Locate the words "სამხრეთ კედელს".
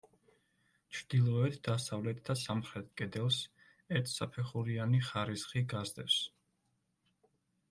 2.45-3.37